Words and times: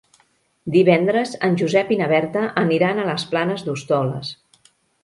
Divendres 0.75 1.35
en 1.49 1.59
Josep 1.63 1.93
i 1.97 1.99
na 2.01 2.09
Berta 2.15 2.45
aniran 2.65 3.05
a 3.05 3.09
les 3.13 3.31
Planes 3.35 3.69
d'Hostoles. 3.71 4.35